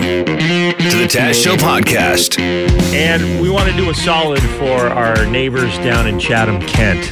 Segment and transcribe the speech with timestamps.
[0.00, 2.38] to the Taz Show podcast.
[2.38, 7.10] And we want to do a solid for our neighbors down in Chatham, Kent.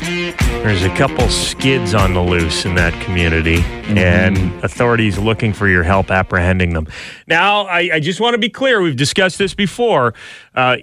[0.62, 3.62] There's a couple skids on the loose in that community,
[3.98, 6.86] and authorities looking for your help apprehending them.
[7.26, 8.80] Now, I, I just want to be clear.
[8.80, 10.14] We've discussed this before.
[10.54, 10.76] Uh,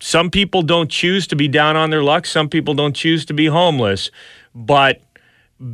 [0.00, 2.26] some people don't choose to be down on their luck.
[2.26, 4.12] Some people don't choose to be homeless,
[4.54, 5.00] but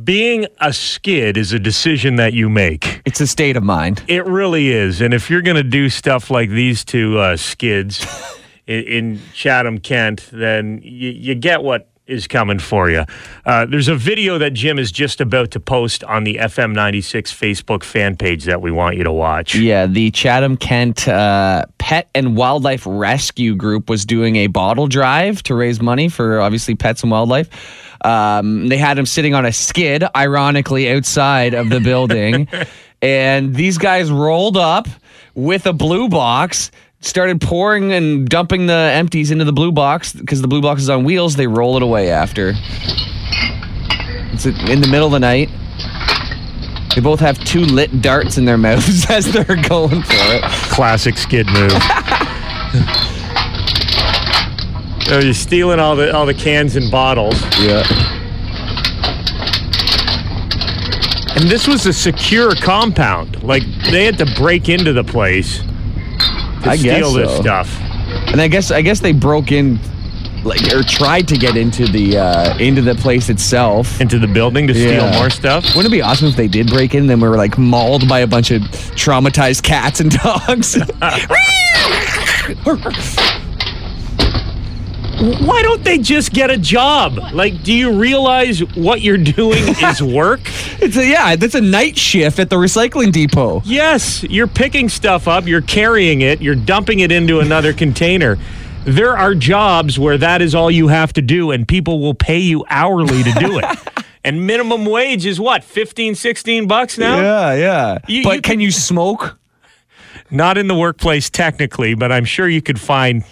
[0.03, 3.01] being a skid is a decision that you make.
[3.05, 4.03] It's a state of mind.
[4.07, 5.01] It really is.
[5.01, 8.05] And if you're going to do stuff like these two uh, skids
[8.67, 13.03] in, in Chatham, Kent, then you, you get what is coming for you.
[13.45, 17.33] Uh, there's a video that Jim is just about to post on the FM 96
[17.33, 19.55] Facebook fan page that we want you to watch.
[19.55, 25.43] Yeah, the Chatham Kent uh, Pet and Wildlife Rescue Group was doing a bottle drive
[25.43, 27.49] to raise money for obviously pets and wildlife.
[28.05, 32.47] Um, they had him sitting on a skid, ironically, outside of the building.
[33.01, 34.87] and these guys rolled up
[35.33, 36.71] with a blue box,
[37.01, 40.89] started pouring and dumping the empties into the blue box because the blue box is
[40.89, 41.35] on wheels.
[41.35, 42.53] They roll it away after.
[44.33, 45.49] It's in the middle of the night.
[46.95, 50.43] They both have two lit darts in their mouths as they're going for it.
[50.71, 51.71] Classic skid move.
[55.09, 57.41] Oh, you're stealing all the all the cans and bottles.
[57.61, 57.85] Yeah.
[61.37, 63.41] And this was a secure compound.
[63.41, 65.61] Like they had to break into the place
[66.67, 67.41] to I steal this so.
[67.41, 67.79] stuff.
[68.27, 69.79] And I guess I guess they broke in
[70.43, 73.99] like or tried to get into the uh into the place itself.
[73.99, 75.19] Into the building to steal Yeah.
[75.19, 75.63] more stuff.
[75.75, 78.07] Wouldn't it be awesome if they did break in and then we were like mauled
[78.07, 78.61] by a bunch of
[78.95, 80.77] traumatized cats and dogs?
[85.19, 87.17] Why don't they just get a job?
[87.33, 90.41] Like, do you realize what you're doing is work?
[90.79, 93.61] it's a, yeah, that's a night shift at the recycling depot.
[93.65, 98.37] Yes, you're picking stuff up, you're carrying it, you're dumping it into another container.
[98.85, 102.37] There are jobs where that is all you have to do, and people will pay
[102.39, 103.65] you hourly to do it.
[104.23, 107.19] and minimum wage is what, 15, 16 bucks now?
[107.19, 107.97] Yeah, yeah.
[108.07, 109.39] You- but you can could- you smoke?
[110.29, 113.23] Not in the workplace technically, but I'm sure you could find,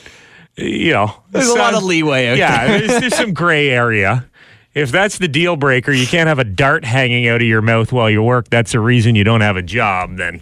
[0.57, 2.79] you know, There's a lot of leeway out Yeah, there.
[2.79, 4.27] there's, there's some gray area.
[4.73, 7.91] If that's the deal breaker, you can't have a dart hanging out of your mouth
[7.93, 8.49] while you work.
[8.49, 10.17] That's the reason you don't have a job.
[10.17, 10.41] Then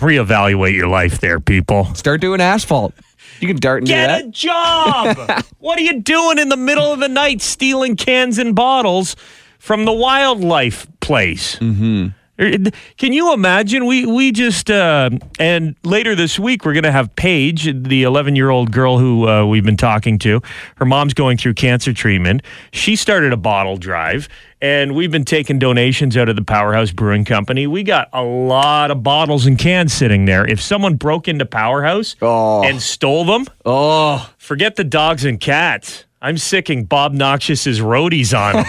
[0.00, 1.94] reevaluate your life, there, people.
[1.94, 2.94] Start doing asphalt.
[3.40, 4.24] You can dart into Get that.
[4.24, 5.44] a job.
[5.58, 9.14] what are you doing in the middle of the night stealing cans and bottles
[9.60, 11.56] from the wildlife place?
[11.56, 12.08] Mm-hmm.
[12.38, 13.84] Can you imagine?
[13.84, 15.10] We we just uh,
[15.40, 19.28] and later this week we're going to have Paige, the 11 year old girl who
[19.28, 20.40] uh, we've been talking to.
[20.76, 22.42] Her mom's going through cancer treatment.
[22.72, 24.28] She started a bottle drive,
[24.60, 27.66] and we've been taking donations out of the Powerhouse Brewing Company.
[27.66, 30.46] We got a lot of bottles and cans sitting there.
[30.46, 32.62] If someone broke into Powerhouse Oh.
[32.62, 36.04] and stole them, Oh, Forget the dogs and cats.
[36.22, 38.64] I'm sicking Bob Noxious's roadies on.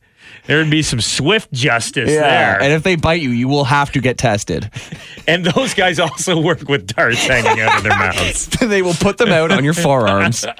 [0.46, 2.20] there would be some swift justice yeah.
[2.20, 2.62] there.
[2.62, 4.70] And if they bite you, you will have to get tested.
[5.28, 8.46] And those guys also work with darts hanging out of their mouths.
[8.60, 10.46] they will put them out on your forearms.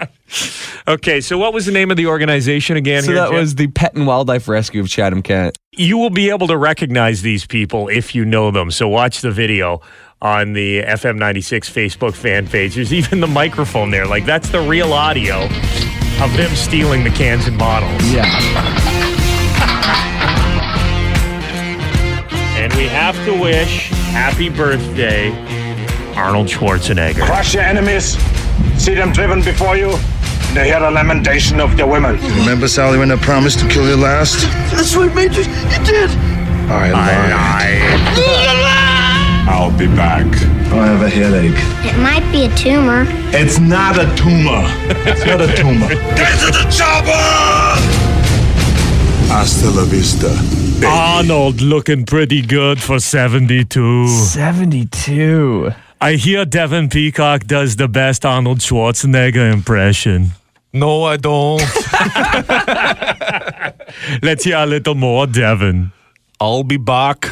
[0.88, 3.02] Okay, so what was the name of the organization again?
[3.02, 3.36] So here, that Jim?
[3.36, 5.56] was the Pet and Wildlife Rescue of Chatham Kent.
[5.72, 8.72] you will be able to recognize these people if you know them.
[8.72, 9.82] So watch the video
[10.20, 12.74] on the FM 96 Facebook fan page.
[12.74, 14.06] There's even the microphone there.
[14.06, 15.44] Like that's the real audio
[16.20, 18.12] of them stealing the cans and bottles.
[18.12, 19.05] Yeah.
[22.76, 25.30] We have to wish happy birthday,
[26.14, 27.24] Arnold Schwarzenegger.
[27.24, 28.16] Crush your enemies,
[28.76, 29.90] see them driven before you,
[30.50, 32.16] and hear the lamentation of the women.
[32.38, 34.44] Remember, Sally, when I promised to kill you last?
[34.72, 35.42] That's what made you.
[35.42, 36.10] You did.
[36.68, 38.16] I lied.
[39.48, 40.26] I'll be back.
[40.72, 41.54] Oh, I have a headache.
[41.86, 43.06] It might be a tumor.
[43.32, 44.64] It's not a tumor.
[45.08, 45.88] It's not a tumor.
[45.88, 47.95] Get to the chopper!
[49.28, 50.28] Hasta la vista.
[50.86, 54.08] Arnold looking pretty good for 72.
[54.08, 55.72] 72.
[56.00, 60.30] I hear Devin Peacock does the best Arnold Schwarzenegger impression.
[60.72, 61.60] No, I don't.
[64.22, 65.90] Let's hear a little more, Devin.
[66.40, 67.28] I'll be back.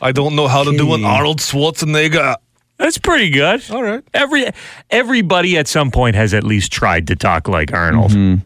[0.00, 2.36] I don't know how to do an Arnold Schwarzenegger.
[2.78, 3.62] That's pretty good.
[3.70, 4.04] All right.
[4.14, 4.46] Every
[4.90, 8.12] everybody at some point has at least tried to talk like Arnold.
[8.12, 8.36] Mm-hmm.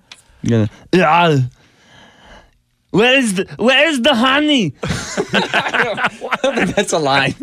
[0.43, 0.67] Yeah.
[0.93, 1.41] Yeah.
[2.93, 4.75] Where's the Where's the honey?
[6.77, 7.35] That's a line.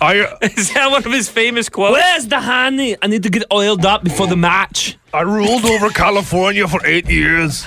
[0.00, 1.92] I Is that one of his famous quotes?
[1.92, 2.96] Where's the honey?
[3.00, 4.98] I need to get oiled up before the match.
[5.14, 7.64] I ruled over California for eight years.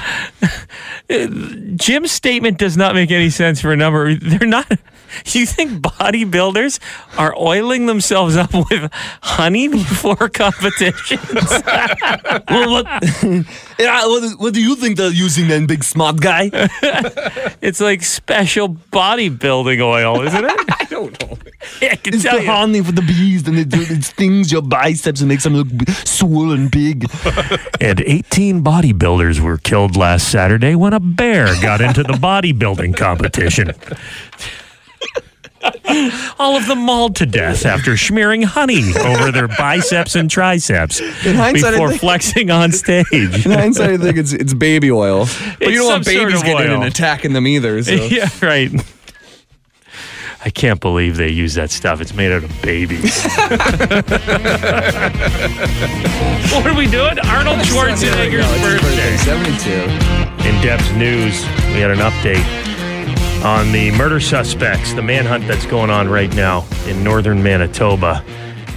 [1.07, 4.15] Jim's statement does not make any sense for a number.
[4.15, 4.71] They're not.
[5.27, 6.77] You think bodybuilders
[7.17, 8.91] are oiling themselves up with
[9.21, 11.21] honey before competitions?
[12.49, 12.85] well, what,
[13.79, 16.49] yeah, what, what do you think they're using then, big smart guy?
[17.61, 20.51] it's like special bodybuilding oil, isn't it?
[20.81, 21.37] I don't know.
[21.81, 22.51] Yeah, I can It's tell the you.
[22.51, 25.67] honey for the bees, and it, it stings your biceps and makes them look
[26.03, 27.09] swollen big.
[27.79, 33.71] And 18 bodybuilders were killed last Saturday when a bear got into the bodybuilding competition.
[36.39, 41.89] All of them mauled to death after smearing honey over their biceps and triceps before
[41.89, 43.45] think- flexing on stage.
[43.45, 46.27] In hindsight, I think it's it's baby oil, but It's you don't want some sort
[46.27, 47.81] babies of getting in and attacking them either.
[47.83, 47.91] So.
[48.09, 48.71] yeah, right.
[50.43, 51.99] I can't believe they use that stuff.
[52.01, 53.23] It's made out of babies.
[53.33, 53.51] what
[56.67, 57.17] are we doing?
[57.19, 59.17] Arnold Schwarzenegger's birthday.
[59.17, 60.24] Seventy-two.
[60.45, 61.41] In Dev's news,
[61.73, 62.45] we had an update
[63.43, 68.23] on the murder suspects, the manhunt that's going on right now in northern Manitoba.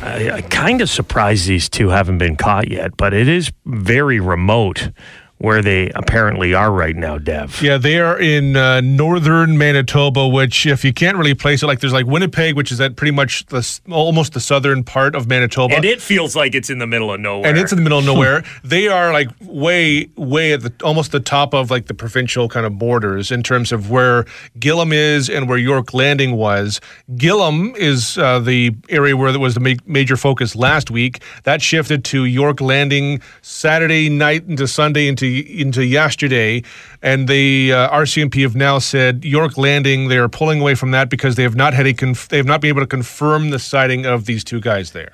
[0.01, 4.19] I, I kind of surprised these two haven't been caught yet, but it is very
[4.19, 4.91] remote
[5.39, 7.63] where they apparently are right now, Dev.
[7.63, 11.79] Yeah, they are in uh, northern Manitoba, which, if you can't really place it, like
[11.81, 15.77] there's like Winnipeg, which is at pretty much the almost the southern part of Manitoba.
[15.77, 17.49] And it feels like it's in the middle of nowhere.
[17.49, 18.43] and it's in the middle of nowhere.
[18.65, 22.67] they are like way, way at the almost the top of like the provincial kind
[22.67, 24.25] of borders in terms of where
[24.59, 26.81] Gillam is and where York Landing was.
[27.13, 31.23] Gillam is uh, the area where there was the ma- major focus last week.
[31.45, 36.63] That shifted to York Landing Saturday night into Sunday into into yesterday,
[37.03, 41.09] and the uh, RCMP have now said York Landing they are pulling away from that
[41.11, 43.59] because they have not had a conf- they have not been able to confirm the
[43.59, 45.13] sighting of these two guys there.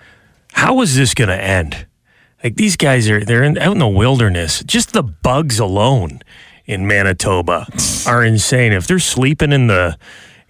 [0.53, 1.87] How is this going to end?
[2.43, 4.63] Like these guys are they're in, out in the wilderness.
[4.65, 6.21] Just the bugs alone
[6.67, 7.67] in Manitoba
[8.07, 8.73] are insane.
[8.73, 9.97] If they're sleeping in the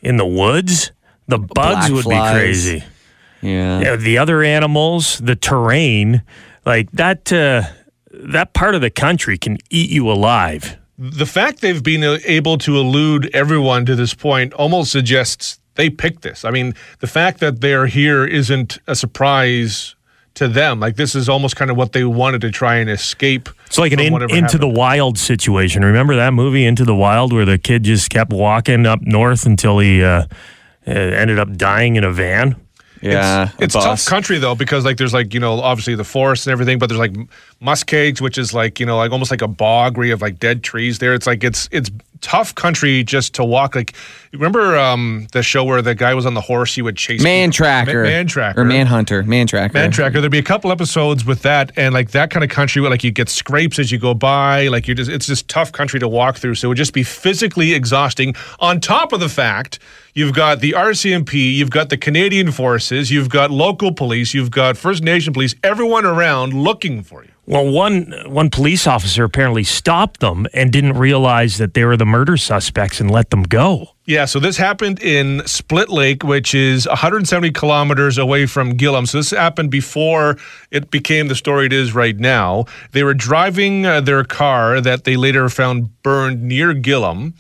[0.01, 0.93] in the woods,
[1.29, 2.33] the bugs Black would flies.
[2.33, 2.85] be crazy.
[3.43, 3.81] Yeah.
[3.81, 6.23] Yeah, the other animals, the terrain,
[6.65, 7.63] like that uh,
[8.21, 10.77] that part of the country can eat you alive.
[10.99, 16.23] the fact they've been able to elude everyone to this point almost suggests they picked
[16.23, 16.45] this.
[16.45, 19.97] I mean, the fact that they're here isn't a surprise
[20.35, 20.81] to them.
[20.81, 23.49] Like this is almost kind of what they wanted to try and escape.
[23.67, 25.85] It's like an in, into the wild situation.
[25.85, 29.79] Remember that movie, Into the Wild, where the kid just kept walking up north until
[29.79, 30.27] he uh,
[30.87, 32.57] uh, ended up dying in a van.
[33.13, 33.51] Yeah.
[33.59, 36.53] a It's tough country though because like there's like you know obviously the forest and
[36.53, 37.15] everything, but there's like
[37.61, 40.39] muskegs, which is like you know like almost like a bog where you have like
[40.39, 41.15] dead trees there.
[41.15, 41.91] It's like it's it's
[42.25, 43.75] tough country just to walk.
[43.75, 43.93] Like
[44.33, 47.51] remember um the show where the guy was on the horse, he would chase Man
[47.51, 47.57] people?
[47.67, 48.03] tracker.
[48.03, 49.23] Ma- man tracker, Or man hunter.
[49.23, 49.75] Man tracker.
[49.75, 50.21] Man Tracker.
[50.21, 53.05] There'd be a couple episodes with that, and like that kind of country where like
[53.05, 54.69] you get scrapes as you go by.
[54.69, 56.55] Like you're just, it's just tough country to walk through.
[56.55, 58.35] So it would just be physically exhausting.
[58.61, 59.79] On top of the fact,
[60.15, 64.77] you've got the RCMP, you've got the Canadian forces, you've got local police, you've got
[64.79, 67.31] First Nation police, everyone around looking for you.
[67.47, 72.07] Well, one one police officer apparently stopped them and didn't realize that they were the
[72.07, 73.89] murder suspects and let them go.
[74.07, 79.07] Yeah, so this happened in Split Lake, which is 170 kilometers away from Gillam.
[79.07, 80.37] So this happened before
[80.71, 82.65] it became the story it is right now.
[82.93, 87.35] They were driving uh, their car that they later found burned near Gillam.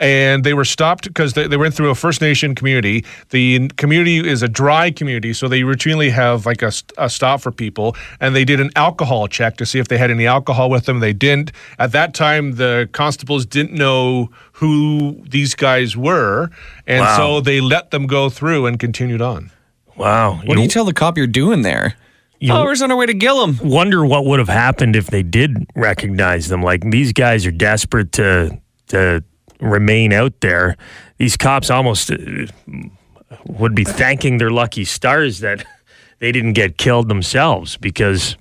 [0.00, 3.04] And they were stopped because they, they went through a First Nation community.
[3.30, 7.50] The community is a dry community, so they routinely have like a, a stop for
[7.50, 7.96] people.
[8.20, 11.00] And they did an alcohol check to see if they had any alcohol with them.
[11.00, 11.50] They didn't.
[11.80, 16.50] At that time, the constables didn't know who these guys were,
[16.86, 17.16] and Wow.
[17.16, 19.50] so they let them go through and continued on.
[19.96, 20.40] Wow.
[20.44, 21.96] What do you tell the cop you're doing there?
[22.48, 23.60] oh, we're on our way to Gillam.
[23.60, 26.62] wonder what would have happened if they did recognize them.
[26.62, 28.56] Like these guys are desperate to
[28.88, 29.24] to
[29.60, 30.76] remain out there.
[31.18, 32.16] These cops almost uh,
[33.44, 35.64] would be thanking their lucky stars that
[36.18, 38.36] they didn't get killed themselves because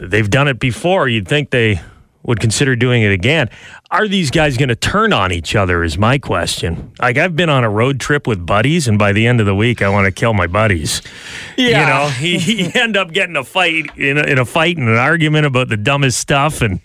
[0.00, 1.08] they've done it before.
[1.08, 1.80] You'd think they
[2.24, 3.50] would consider doing it again.
[3.90, 5.84] Are these guys going to turn on each other?
[5.84, 6.92] Is my question.
[6.98, 9.54] Like I've been on a road trip with buddies, and by the end of the
[9.54, 11.02] week, I want to kill my buddies.
[11.56, 14.78] Yeah, You know, he, he end up getting a fight in a, in a fight
[14.78, 16.80] and an argument about the dumbest stuff, and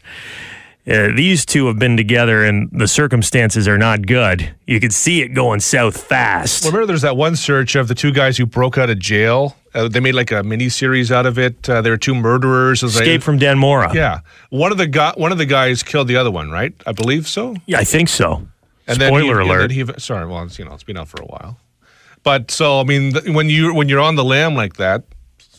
[0.87, 4.53] uh, these two have been together, and the circumstances are not good.
[4.65, 6.65] You could see it going south fast.
[6.65, 9.55] Remember, there's that one search of the two guys who broke out of jail.
[9.75, 11.69] Uh, they made like a mini series out of it.
[11.69, 12.81] Uh, there were two murderers.
[12.81, 13.93] It was like- Escape from Dannemora.
[13.93, 16.73] Yeah, one of the guy, one of the guys killed the other one, right?
[16.87, 17.55] I believe so.
[17.67, 18.47] yeah, I think so.
[18.87, 19.69] And Spoiler he, alert.
[19.71, 21.59] He, sorry, well, it's, you know, it's been out for a while.
[22.23, 25.03] But so I mean, th- when you when you're on the lam like that,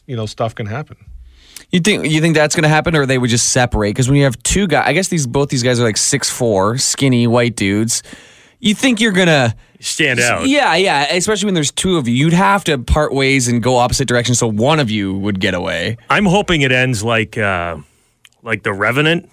[0.07, 0.97] you know, stuff can happen.
[1.71, 3.91] You think you think that's going to happen, or they would just separate?
[3.91, 6.29] Because when you have two guys, I guess these both these guys are like six
[6.29, 8.03] four, skinny white dudes.
[8.59, 10.47] You think you're gonna Stand out.
[10.47, 11.07] Yeah, yeah.
[11.15, 14.39] Especially when there's two of you, you'd have to part ways and go opposite directions,
[14.39, 15.97] so one of you would get away.
[16.11, 17.79] I'm hoping it ends like uh,
[18.43, 19.31] like the Revenant.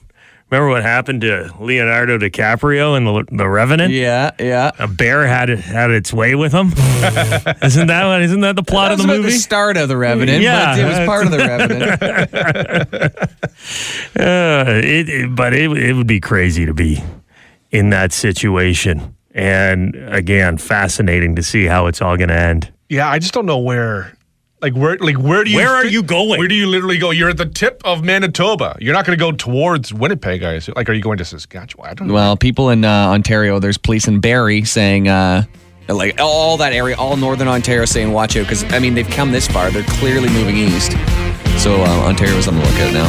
[0.50, 3.92] Remember what happened to Leonardo DiCaprio in the, the Revenant?
[3.94, 4.72] Yeah, yeah.
[4.80, 6.68] A bear had it had its way with him.
[7.62, 8.22] isn't that what?
[8.22, 9.32] Isn't that the plot That of the about movie?
[9.32, 10.74] the start of the Revenant, Yeah.
[10.76, 13.30] but it was part of the Revenant.
[14.18, 17.04] Uh, it, it- but it, it would be crazy to be
[17.72, 19.16] in that situation.
[19.34, 22.72] And again, fascinating to see how it's all going to end.
[22.90, 24.17] Yeah, I just don't know where.
[24.60, 25.58] Like where, like where do you?
[25.58, 26.40] Where are fit- you going?
[26.40, 27.12] Where do you literally go?
[27.12, 28.76] You're at the tip of Manitoba.
[28.80, 30.74] You're not going to go towards Winnipeg, I assume.
[30.76, 31.88] Like, are you going to Saskatchewan?
[31.88, 32.16] I don't know.
[32.16, 35.44] Well, people in uh, Ontario, there's police in Barrie saying, uh,
[35.88, 39.32] like all that area, all northern Ontario saying, watch out, because I mean they've come
[39.32, 40.94] this far, they're clearly moving east.
[41.62, 43.08] So uh, Ontario's on the lookout now.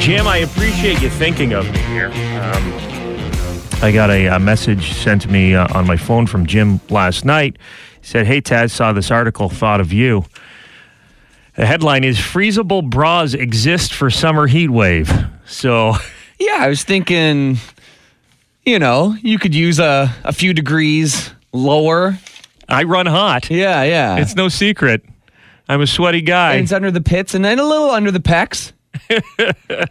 [0.00, 2.06] Jim, I appreciate you thinking of me here.
[2.06, 2.95] Um,
[3.82, 7.24] I got a, a message sent to me uh, on my phone from Jim last
[7.24, 7.56] night.
[8.00, 10.24] He said, Hey, Taz, saw this article, thought of you.
[11.56, 15.12] The headline is Freezable Bras Exist for Summer Heat Wave.
[15.46, 15.94] So,
[16.38, 17.56] Yeah, I was thinking,
[18.64, 22.18] you know, you could use a, a few degrees lower.
[22.68, 23.50] I run hot.
[23.50, 24.16] Yeah, yeah.
[24.16, 25.02] It's no secret.
[25.68, 26.54] I'm a sweaty guy.
[26.54, 28.72] And it's under the pits and then a little under the pecs.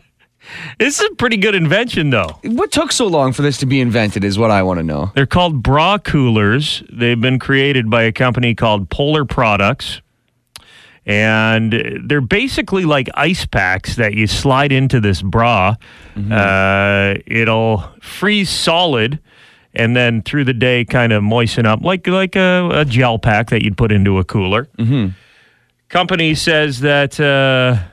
[0.79, 2.39] This is a pretty good invention, though.
[2.43, 5.11] What took so long for this to be invented is what I want to know.
[5.15, 6.83] They're called bra coolers.
[6.91, 10.01] They've been created by a company called Polar Products.
[11.07, 15.75] And they're basically like ice packs that you slide into this bra.
[16.31, 19.19] Uh, it'll freeze solid
[19.75, 23.49] and then through the day kind of moisten up like like a, a gel pack
[23.49, 24.67] that you'd put into a cooler.
[25.89, 27.83] Company says that uh,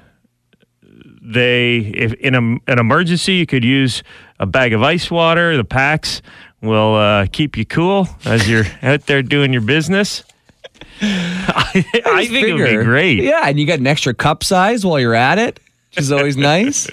[1.24, 4.02] they if in a, an emergency you could use
[4.40, 6.20] a bag of ice water the packs
[6.60, 10.24] will uh, keep you cool as you're out there doing your business
[11.02, 14.84] i, I think it would be great Yeah, and you got an extra cup size
[14.84, 15.60] while you're at it,
[15.90, 16.88] which is always nice.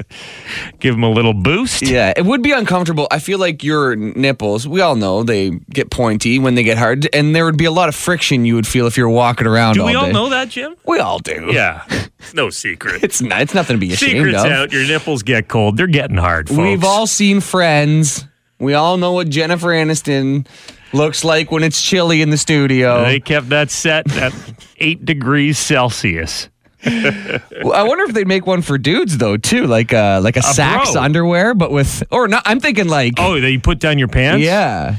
[0.80, 3.08] give them a little boost Yeah, it would be uncomfortable.
[3.12, 7.08] I feel like your nipples, we all know they get pointy when they get hard,
[7.14, 9.76] and there would be a lot of friction you would feel if you're walking around
[9.76, 10.12] do all we all day.
[10.14, 11.50] know that jim We all do.
[11.52, 11.84] yeah
[12.30, 14.52] it's no secret It's not, it's nothing to be ashamed secrets of.
[14.52, 16.60] out your nipples get cold they're getting hard folks.
[16.60, 18.26] We've all seen Friends.
[18.60, 20.46] We all know what Jennifer Aniston
[20.94, 23.04] looks like when it's chilly in the studio.
[23.04, 24.34] they kept that set at
[24.78, 26.50] eight degrees celsius
[26.86, 30.42] Well, I wonder if they'd make one for dudes though too, like uh like a,
[30.42, 31.02] Saxx bro.
[31.02, 32.44] underwear, but with or not.
[32.46, 34.96] I'm thinking like oh they put down your pants yeah.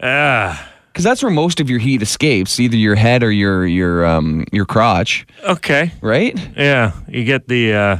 [0.00, 4.06] ah Because that's where most of your heat escapes, either your head or your your
[4.06, 6.34] um your crotch, okay right?
[6.56, 7.94] Yeah, you get the uh,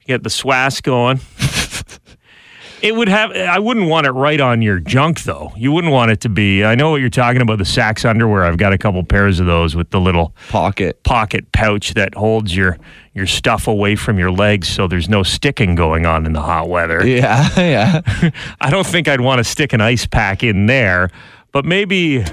[0.00, 1.20] you get the swass going.
[2.82, 3.30] it would have.
[3.30, 5.52] I wouldn't want it right on your junk though.
[5.56, 6.64] You wouldn't want it to be.
[6.64, 7.58] I know what you're talking about.
[7.58, 8.42] The Saxx underwear.
[8.42, 11.00] I've got a couple pairs of those with the little Pocket.
[11.04, 12.78] pocket pouch that holds your
[13.14, 16.68] your stuff away from your legs, so there's no sticking going on in the hot
[16.68, 17.06] weather.
[17.06, 18.30] Yeah, yeah.
[18.60, 21.10] I don't think I'd want to stick an ice pack in there,
[21.52, 22.24] but maybe.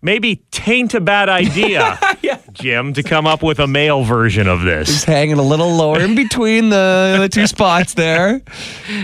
[0.00, 1.98] Maybe taint a bad idea,
[2.52, 4.86] Jim, to come up with a male version of this.
[4.86, 8.40] Just hanging a little lower in between the, the two spots there.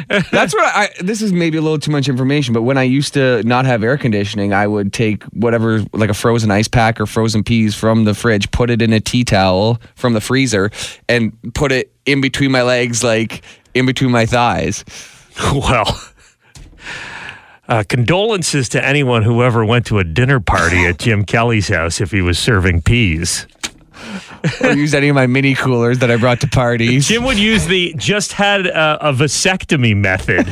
[0.08, 0.90] That's what I.
[1.00, 3.82] This is maybe a little too much information, but when I used to not have
[3.82, 8.04] air conditioning, I would take whatever, like a frozen ice pack or frozen peas from
[8.04, 10.70] the fridge, put it in a tea towel from the freezer,
[11.08, 13.42] and put it in between my legs, like
[13.74, 14.84] in between my thighs.
[15.52, 16.00] Well,
[17.68, 22.00] uh, condolences to anyone who ever went to a dinner party at Jim Kelly's house
[22.00, 23.46] if he was serving peas.
[24.62, 27.08] or use any of my mini coolers that I brought to parties.
[27.08, 30.46] Jim would use the just had a, a vasectomy method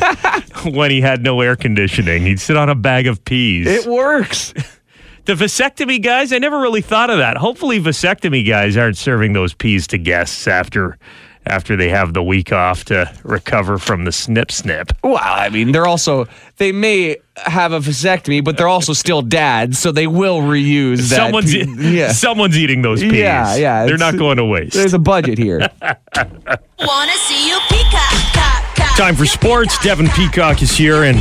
[0.75, 2.23] when he had no air conditioning.
[2.23, 3.67] He'd sit on a bag of peas.
[3.67, 4.55] It works.
[5.27, 7.37] the vasectomy guys, I never really thought of that.
[7.37, 10.99] Hopefully, vasectomy guys aren't serving those peas to guests after
[11.47, 14.93] after they have the week off to recover from the snip snip.
[15.03, 19.79] Well, I mean, they're also they may have a vasectomy, but they're also still dads,
[19.79, 21.17] so they will reuse that.
[21.17, 22.13] Someone's e- yeah.
[22.13, 23.13] someone's eating those peas.
[23.15, 24.75] Yeah, yeah, They're not going to waste.
[24.75, 25.59] There's a budget here.
[25.83, 28.97] Wanna see you peacock, cock, cock.
[28.97, 29.77] Time for sports.
[29.79, 31.19] peacock, Devin Peacock is here, and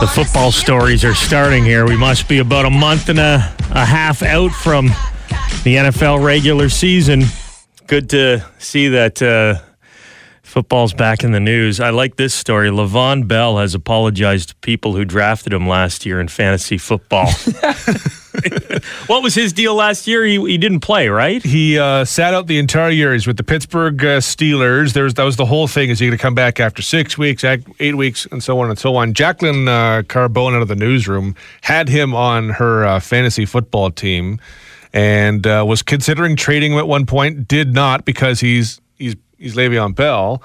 [0.00, 1.86] the football stories are starting here.
[1.86, 3.36] We must be about a month and a,
[3.70, 4.88] a half out from
[5.64, 7.22] the NFL regular season.
[7.86, 9.60] Good to see that uh,
[10.42, 11.80] Football's back in the news.
[11.80, 12.70] I like this story.
[12.70, 17.26] Le'Veon Bell has apologized to people who drafted him last year in fantasy football.
[19.06, 20.24] what was his deal last year?
[20.24, 21.42] He, he didn't play, right?
[21.42, 23.12] He uh, sat out the entire year.
[23.12, 24.92] He's with the Pittsburgh uh, Steelers.
[24.92, 25.90] There's that was the whole thing.
[25.90, 28.78] Is he going to come back after six weeks, eight weeks, and so on and
[28.78, 29.14] so on?
[29.14, 34.40] Jacqueline uh, Carbone out of the newsroom had him on her uh, fantasy football team,
[34.92, 37.48] and uh, was considering trading him at one point.
[37.48, 40.42] Did not because he's he's he's Le'Veon Bell.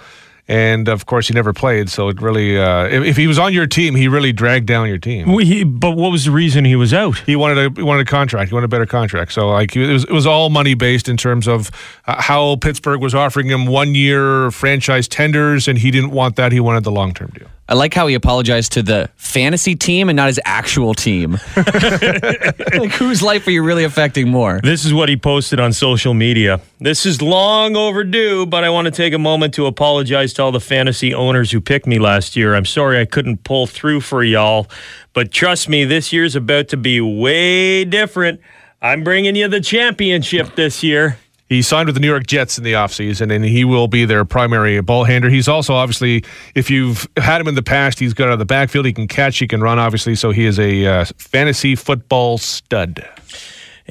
[0.51, 2.60] And of course, he never played, so it really.
[2.60, 5.31] Uh, if, if he was on your team, he really dragged down your team.
[5.31, 7.20] We, he, but what was the reason he was out?
[7.20, 8.50] He wanted a he wanted a contract.
[8.50, 9.31] He wanted a better contract.
[9.31, 11.72] So like it was it was all money based in terms of
[12.05, 16.51] uh, how Pittsburgh was offering him one year franchise tenders, and he didn't want that.
[16.51, 17.48] He wanted the long term deal.
[17.72, 21.39] I like how he apologized to the fantasy team and not his actual team.
[21.55, 24.60] like, whose life are you really affecting more?
[24.62, 26.60] This is what he posted on social media.
[26.81, 30.51] This is long overdue, but I want to take a moment to apologize to all
[30.51, 32.55] the fantasy owners who picked me last year.
[32.55, 34.67] I'm sorry I couldn't pull through for y'all,
[35.13, 38.41] but trust me, this year's about to be way different.
[38.81, 41.17] I'm bringing you the championship this year.
[41.48, 44.24] He signed with the New York Jets in the offseason, and he will be their
[44.24, 45.29] primary ball handler.
[45.29, 46.24] He's also obviously,
[46.55, 48.86] if you've had him in the past, he's good out of the backfield.
[48.86, 50.15] He can catch, he can run, obviously.
[50.15, 53.05] So he is a uh, fantasy football stud.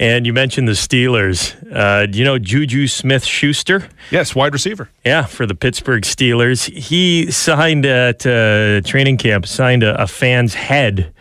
[0.00, 1.54] And you mentioned the Steelers.
[1.70, 3.86] Uh, do you know Juju Smith Schuster?
[4.10, 4.88] Yes, wide receiver.
[5.04, 6.72] Yeah, for the Pittsburgh Steelers.
[6.74, 11.12] He signed at uh, training camp, signed a, a fan's head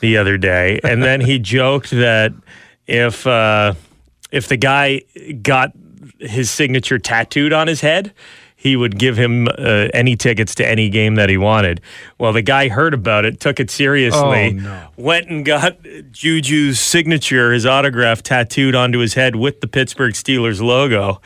[0.00, 0.80] the other day.
[0.84, 2.32] And then he joked that
[2.86, 3.74] if uh,
[4.32, 5.02] if the guy
[5.42, 5.72] got
[6.18, 8.14] his signature tattooed on his head,
[8.64, 11.80] he would give him uh, any tickets to any game that he wanted.
[12.18, 14.88] Well, the guy heard about it, took it seriously, Oh, no.
[14.96, 15.80] went and got
[16.10, 21.20] Juju's signature, his autograph tattooed onto his head with the Pittsburgh Steelers logo.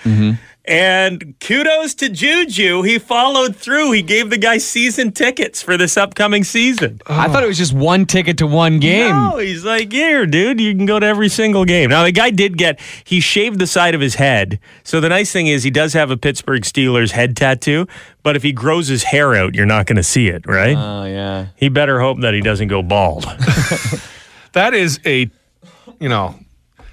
[0.69, 2.83] And kudos to Juju.
[2.83, 3.93] He followed through.
[3.93, 7.01] He gave the guy season tickets for this upcoming season.
[7.07, 9.11] I thought it was just one ticket to one game.
[9.15, 11.89] No, he's like, here, dude, you can go to every single game.
[11.91, 14.61] Now, the guy did get, he shaved the side of his head.
[14.85, 17.87] So the nice thing is he does have a Pittsburgh Steelers head tattoo,
[18.23, 20.77] but if he grows his hair out, you're not going to see it, right?
[20.77, 21.47] Oh, yeah.
[21.57, 23.25] he better hope that he doesn't go bald.
[24.53, 25.31] That is a,
[26.01, 26.35] you know,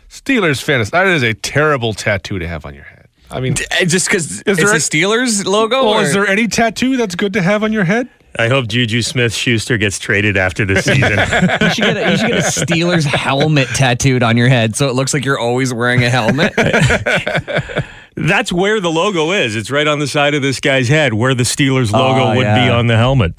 [0.10, 0.84] Steelers fan.
[0.92, 2.95] That is a terrible tattoo to have on your head.
[3.32, 5.84] I mean, eh, Just because is there a a- Steelers logo?
[5.86, 8.08] well, or- is there any tattoo that's good to have on your head?
[8.38, 11.18] I hope Juju Smith Schuster gets traded after the season.
[11.62, 14.90] You should, get a, you should get a Steelers helmet tattooed on your head so
[14.90, 16.54] it looks like you're always wearing a helmet.
[18.18, 19.56] That's where the logo is.
[19.58, 22.44] It's right on the side of this guy's head where the Steelers logo Oh, would
[22.44, 23.34] be on the helmet.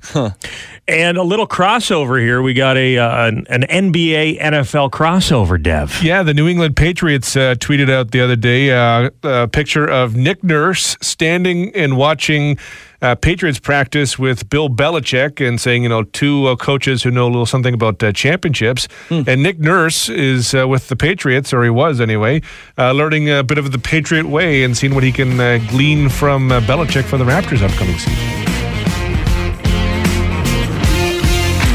[0.88, 2.40] And a little crossover here.
[2.42, 6.00] We got a uh, an, an NBA NFL crossover, Dev.
[6.00, 10.14] Yeah, the New England Patriots uh, tweeted out the other day uh, a picture of
[10.14, 12.56] Nick Nurse standing and watching
[13.02, 17.26] uh, Patriots practice with Bill Belichick and saying, you know, two uh, coaches who know
[17.26, 18.88] a little something about uh, championships.
[19.26, 22.42] And Nick Nurse is uh, with the Patriots, or he was anyway,
[22.78, 26.08] uh, learning a bit of the Patriot way and seeing what he can uh, glean
[26.08, 28.45] from uh, Belichick for the Raptors upcoming season.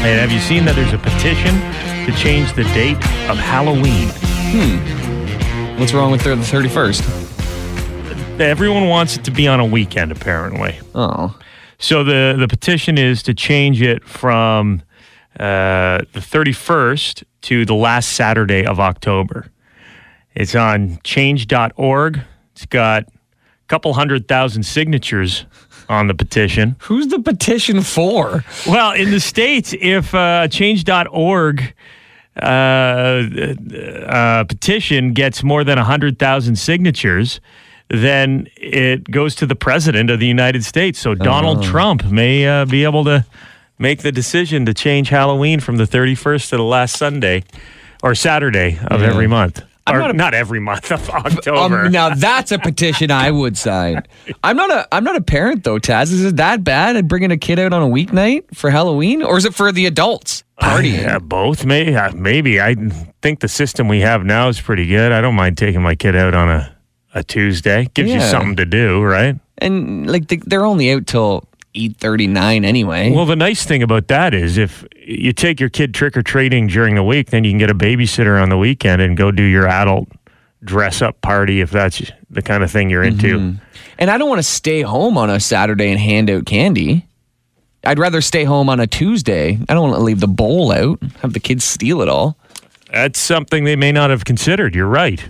[0.04, 1.54] And have you seen that there's a petition
[2.06, 2.96] to change the date
[3.30, 4.08] of Halloween?
[4.50, 5.78] Hmm.
[5.78, 8.40] What's wrong with the 31st?
[8.40, 10.76] Everyone wants it to be on a weekend, apparently.
[10.96, 11.38] Oh.
[11.78, 14.82] So the the petition is to change it from
[15.38, 19.46] uh, the 31st to the last Saturday of October.
[20.34, 22.20] It's on change.org.
[22.52, 25.46] It's got a couple hundred thousand signatures
[25.92, 26.74] on the petition.
[26.80, 28.44] Who's the petition for?
[28.66, 31.74] Well, in the States, if uh, change.org
[32.34, 37.40] uh, uh, petition gets more than 100,000 signatures,
[37.88, 40.98] then it goes to the president of the United States.
[40.98, 43.26] So Donald Trump may uh, be able to
[43.78, 47.44] make the decision to change Halloween from the 31st to the last Sunday
[48.02, 49.62] or Saturday of every month.
[49.86, 51.86] I'm or not not, every month of October.
[51.86, 54.02] Um, now that's a petition I would sign.
[54.44, 56.12] I'm not a I'm not a parent though, Taz.
[56.12, 56.96] Is it that bad?
[56.96, 59.86] at bringing a kid out on a weeknight for Halloween, or is it for the
[59.86, 60.98] adults partying?
[61.02, 61.64] Yeah, both.
[61.64, 61.94] Maybe.
[61.96, 62.60] uh, Maybe.
[62.60, 62.74] I
[63.22, 65.10] think the system we have now is pretty good.
[65.12, 66.76] I don't mind taking my kid out on a,
[67.14, 67.88] a Tuesday.
[67.94, 69.36] Gives you something to do, right?
[69.58, 73.10] And like they, they're only out till eight thirty nine anyway.
[73.10, 76.66] Well, the nice thing about that is if you take your kid trick or treating
[76.66, 79.42] during the week, then you can get a babysitter on the weekend and go do
[79.42, 80.08] your adult
[80.64, 83.38] dress up party if that's the kind of thing you're into.
[83.38, 83.64] Mm-hmm.
[83.98, 87.06] and I don't want to stay home on a Saturday and hand out candy.
[87.84, 89.58] I'd rather stay home on a Tuesday.
[89.68, 92.36] I don't want to leave the bowl out, have the kids steal it all.
[92.92, 94.74] That's something they may not have considered.
[94.74, 95.20] You're right.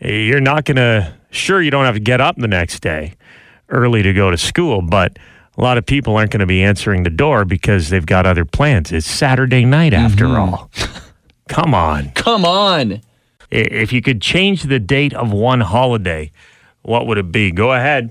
[0.00, 3.14] Eh, you're not going to, sure, you don't have to get up the next day,
[3.68, 5.18] early to go to school, but
[5.58, 8.44] a lot of people aren't going to be answering the door because they've got other
[8.44, 8.92] plans.
[8.92, 10.70] It's Saturday night after all.
[11.48, 12.10] Come on.
[12.10, 13.00] Come on.
[13.50, 16.30] If you could change the date of one holiday,
[16.82, 17.50] what would it be?
[17.50, 18.10] Go ahead.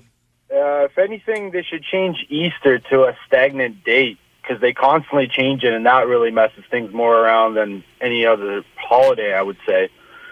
[0.52, 5.64] Uh, if anything, they should change Easter to a stagnant date because they constantly change
[5.64, 9.34] it, and that really messes things more around than any other holiday.
[9.34, 9.90] I would say.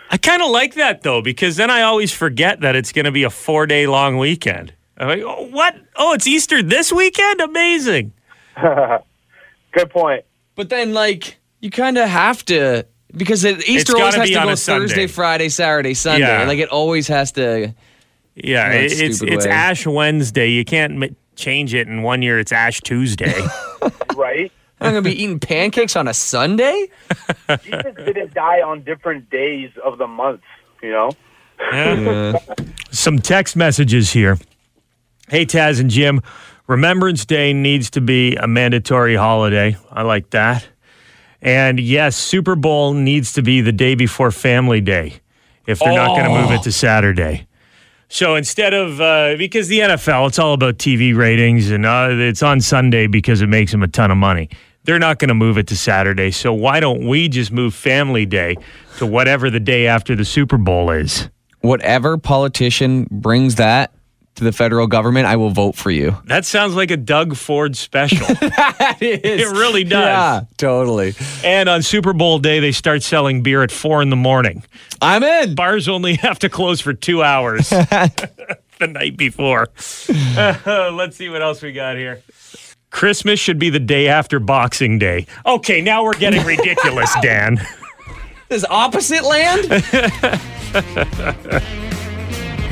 [0.09, 3.11] I kind of like that though, because then I always forget that it's going to
[3.11, 4.73] be a four day long weekend.
[4.97, 5.75] I'm like, oh, what?
[5.95, 7.41] Oh, it's Easter this weekend?
[7.41, 8.13] Amazing.
[9.71, 10.23] Good point.
[10.55, 14.33] But then, like, you kind of have to because it, Easter always gotta has be
[14.35, 14.87] to on go a Sunday.
[14.87, 16.25] Thursday, Friday, Saturday, Sunday.
[16.27, 16.43] Yeah.
[16.47, 17.73] Like it always has to.
[18.35, 19.51] Yeah, That's it- it's stupid it's way.
[19.51, 20.49] Ash Wednesday.
[20.49, 22.39] You can't ma- change it in one year.
[22.39, 23.41] It's Ash Tuesday.
[24.15, 24.51] Right?
[24.79, 26.87] I'm gonna be eating pancakes on a Sunday.
[27.63, 30.41] Jesus didn't die on different days of the month.
[30.81, 32.39] You know.
[32.91, 34.37] Some text messages here.
[35.27, 36.21] Hey, Taz and Jim,
[36.67, 39.75] Remembrance Day needs to be a mandatory holiday.
[39.91, 40.67] I like that.
[41.41, 45.15] And yes, Super Bowl needs to be the day before Family Day
[45.65, 47.47] if they're not going to move it to Saturday.
[48.07, 52.43] So instead of, uh, because the NFL, it's all about TV ratings and uh, it's
[52.43, 54.49] on Sunday because it makes them a ton of money.
[54.83, 56.29] They're not going to move it to Saturday.
[56.29, 58.57] So why don't we just move Family Day
[58.97, 61.29] to whatever the day after the Super Bowl is?
[61.61, 63.94] Whatever politician brings that
[64.35, 66.17] to the federal government, I will vote for you.
[66.25, 68.25] That sounds like a Doug Ford special.
[68.29, 70.03] it It really does.
[70.03, 71.13] Yeah, totally.
[71.43, 74.63] And on Super Bowl day, they start selling beer at four in the morning.
[75.01, 75.55] I'm in.
[75.55, 79.69] Bars only have to close for two hours the night before.
[80.35, 82.21] let's see what else we got here.
[82.89, 85.27] Christmas should be the day after Boxing Day.
[85.45, 87.59] Okay, now we're getting ridiculous, Dan.
[88.47, 89.65] This opposite land.